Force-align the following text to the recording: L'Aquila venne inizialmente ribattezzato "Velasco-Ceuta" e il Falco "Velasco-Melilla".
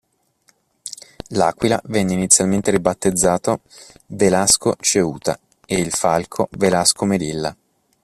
L'Aquila 1.27 1.79
venne 1.85 2.13
inizialmente 2.13 2.71
ribattezzato 2.71 3.61
"Velasco-Ceuta" 4.07 5.39
e 5.63 5.77
il 5.79 5.91
Falco 5.91 6.47
"Velasco-Melilla". 6.57 7.55